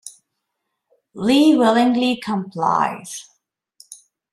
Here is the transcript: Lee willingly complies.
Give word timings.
Lee 1.13 1.55
willingly 1.55 2.19
complies. 2.19 3.29